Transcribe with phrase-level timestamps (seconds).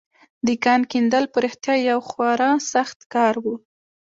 [0.45, 3.45] د کان کیندل په رښتيا يو خورا سخت کار و.